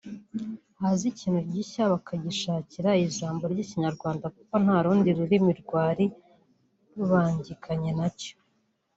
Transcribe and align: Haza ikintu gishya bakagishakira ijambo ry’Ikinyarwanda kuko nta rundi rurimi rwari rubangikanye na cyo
Haza 0.79 1.03
ikintu 1.13 1.39
gishya 1.51 1.83
bakagishakira 1.93 2.89
ijambo 3.05 3.43
ry’Ikinyarwanda 3.53 4.25
kuko 4.35 4.53
nta 4.63 4.77
rundi 4.83 5.09
rurimi 5.17 5.51
rwari 5.61 6.05
rubangikanye 6.95 7.91
na 7.99 8.07
cyo 8.19 8.33